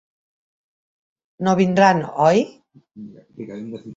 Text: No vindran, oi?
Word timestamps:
No 1.47 1.53
vindran, 1.61 2.01
oi? 2.29 2.39